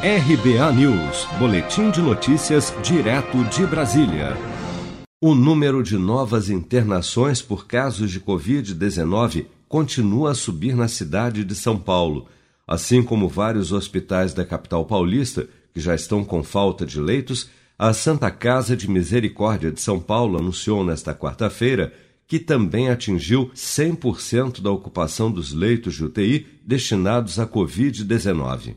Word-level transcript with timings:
RBA 0.00 0.72
News, 0.74 1.26
Boletim 1.40 1.90
de 1.90 2.00
Notícias, 2.00 2.72
direto 2.84 3.42
de 3.46 3.66
Brasília. 3.66 4.36
O 5.20 5.34
número 5.34 5.82
de 5.82 5.98
novas 5.98 6.48
internações 6.48 7.42
por 7.42 7.66
casos 7.66 8.12
de 8.12 8.20
Covid-19 8.20 9.46
continua 9.68 10.30
a 10.30 10.34
subir 10.36 10.76
na 10.76 10.86
cidade 10.86 11.42
de 11.42 11.52
São 11.52 11.76
Paulo, 11.76 12.28
assim 12.64 13.02
como 13.02 13.28
vários 13.28 13.72
hospitais 13.72 14.32
da 14.32 14.44
capital 14.44 14.84
paulista, 14.84 15.48
que 15.74 15.80
já 15.80 15.96
estão 15.96 16.24
com 16.24 16.44
falta 16.44 16.86
de 16.86 17.00
leitos. 17.00 17.50
A 17.76 17.92
Santa 17.92 18.30
Casa 18.30 18.76
de 18.76 18.88
Misericórdia 18.88 19.72
de 19.72 19.80
São 19.80 19.98
Paulo 19.98 20.38
anunciou 20.38 20.84
nesta 20.84 21.12
quarta-feira 21.12 21.92
que 22.28 22.38
também 22.38 22.88
atingiu 22.88 23.50
100% 23.52 24.60
da 24.60 24.70
ocupação 24.70 25.28
dos 25.28 25.52
leitos 25.52 25.96
de 25.96 26.04
UTI 26.04 26.46
destinados 26.64 27.40
à 27.40 27.48
Covid-19. 27.48 28.76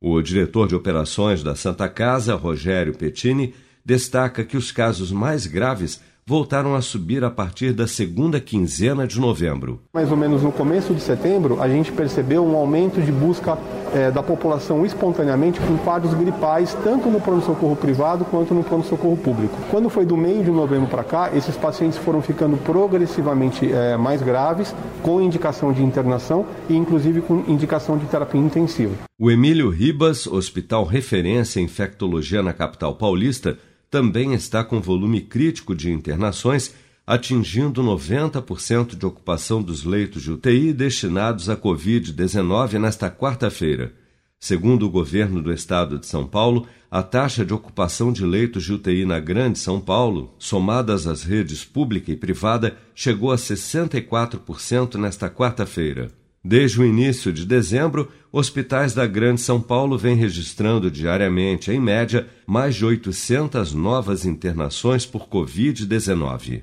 O 0.00 0.20
diretor 0.20 0.68
de 0.68 0.74
operações 0.74 1.42
da 1.42 1.56
Santa 1.56 1.88
Casa, 1.88 2.34
Rogério 2.34 2.94
Pettini, 2.94 3.54
destaca 3.82 4.44
que 4.44 4.56
os 4.56 4.70
casos 4.70 5.10
mais 5.10 5.46
graves 5.46 6.02
voltaram 6.26 6.74
a 6.74 6.82
subir 6.82 7.24
a 7.24 7.30
partir 7.30 7.72
da 7.72 7.86
segunda 7.86 8.38
quinzena 8.38 9.06
de 9.06 9.18
novembro. 9.18 9.80
Mais 9.94 10.10
ou 10.10 10.16
menos 10.16 10.42
no 10.42 10.52
começo 10.52 10.92
de 10.92 11.00
setembro, 11.00 11.62
a 11.62 11.68
gente 11.68 11.90
percebeu 11.92 12.44
um 12.44 12.56
aumento 12.56 13.00
de 13.00 13.10
busca 13.10 13.56
é, 13.96 14.10
da 14.10 14.22
população 14.22 14.84
espontaneamente 14.84 15.58
com 15.58 15.76
quadros 15.78 16.12
gripais, 16.12 16.76
tanto 16.84 17.08
no 17.08 17.20
pronto-socorro 17.20 17.74
privado 17.74 18.24
quanto 18.26 18.52
no 18.52 18.62
pronto-socorro 18.62 19.16
público. 19.16 19.56
Quando 19.70 19.88
foi 19.88 20.04
do 20.04 20.16
meio 20.16 20.44
de 20.44 20.50
novembro 20.50 20.88
para 20.88 21.02
cá, 21.02 21.30
esses 21.34 21.56
pacientes 21.56 21.98
foram 21.98 22.20
ficando 22.20 22.56
progressivamente 22.58 23.72
é, 23.72 23.96
mais 23.96 24.20
graves, 24.20 24.74
com 25.02 25.20
indicação 25.20 25.72
de 25.72 25.82
internação 25.82 26.44
e 26.68 26.76
inclusive 26.76 27.22
com 27.22 27.42
indicação 27.48 27.96
de 27.96 28.06
terapia 28.06 28.40
intensiva. 28.40 28.94
O 29.18 29.30
Emílio 29.30 29.70
Ribas, 29.70 30.26
hospital 30.26 30.84
referência 30.84 31.58
em 31.58 31.64
infectologia 31.64 32.42
na 32.42 32.52
capital 32.52 32.94
paulista, 32.96 33.58
também 33.90 34.34
está 34.34 34.62
com 34.62 34.80
volume 34.80 35.22
crítico 35.22 35.74
de 35.74 35.90
internações, 35.90 36.74
atingindo 37.06 37.82
90% 37.82 38.96
de 38.96 39.06
ocupação 39.06 39.62
dos 39.62 39.84
leitos 39.84 40.22
de 40.22 40.32
UTI 40.32 40.72
destinados 40.72 41.48
à 41.48 41.56
Covid-19 41.56 42.80
nesta 42.80 43.08
quarta-feira. 43.08 43.94
Segundo 44.40 44.86
o 44.86 44.90
governo 44.90 45.40
do 45.40 45.52
estado 45.52 45.98
de 45.98 46.06
São 46.06 46.26
Paulo, 46.26 46.66
a 46.90 47.02
taxa 47.02 47.44
de 47.44 47.54
ocupação 47.54 48.12
de 48.12 48.24
leitos 48.24 48.64
de 48.64 48.72
UTI 48.72 49.04
na 49.04 49.20
Grande 49.20 49.58
São 49.58 49.80
Paulo, 49.80 50.34
somadas 50.38 51.06
às 51.06 51.22
redes 51.22 51.64
pública 51.64 52.10
e 52.10 52.16
privada, 52.16 52.76
chegou 52.94 53.30
a 53.30 53.36
64% 53.36 54.96
nesta 54.96 55.30
quarta-feira. 55.30 56.10
Desde 56.44 56.80
o 56.80 56.84
início 56.84 57.32
de 57.32 57.44
dezembro, 57.44 58.08
hospitais 58.30 58.94
da 58.94 59.04
Grande 59.04 59.40
São 59.40 59.60
Paulo 59.60 59.98
vêm 59.98 60.14
registrando 60.14 60.90
diariamente, 60.90 61.72
em 61.72 61.80
média, 61.80 62.28
mais 62.46 62.76
de 62.76 62.84
800 62.84 63.72
novas 63.72 64.24
internações 64.24 65.04
por 65.04 65.28
Covid-19. 65.28 66.62